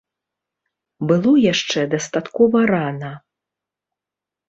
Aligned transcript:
Было 1.11 1.35
яшчэ 1.53 1.79
дастаткова 1.93 2.65
рана. 2.75 3.15